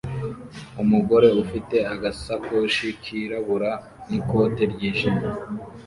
Umugore 0.83 1.27
ufite 1.43 1.77
agasakoshi 1.93 2.87
kirabura 3.03 3.71
n'ikote 4.09 4.63
ryijimye 4.73 5.27